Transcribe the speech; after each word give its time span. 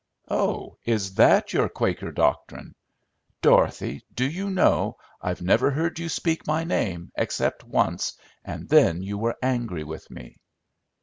"Oh, 0.31 0.77
is 0.83 1.13
that 1.13 1.53
your 1.53 1.69
Quaker 1.69 2.11
doctrine? 2.11 2.73
Dorothy, 3.43 4.01
do 4.11 4.27
you 4.27 4.49
know, 4.49 4.97
I've 5.21 5.43
never 5.43 5.69
heard 5.69 5.99
you 5.99 6.09
speak 6.09 6.47
my 6.47 6.63
name, 6.63 7.11
except 7.15 7.63
once, 7.63 8.13
and 8.43 8.67
then 8.67 9.03
you 9.03 9.19
were 9.19 9.37
angry 9.43 9.83
with 9.83 10.09
me." 10.09 10.37